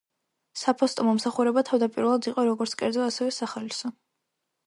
საფოსტო 0.61 1.03
მომსახურება 1.09 1.63
თავდაპირველად 1.67 2.29
იყო 2.33 2.47
როგორც 2.49 2.75
კერძო, 2.81 3.05
ასევე 3.11 3.35
სახალხო. 3.39 3.93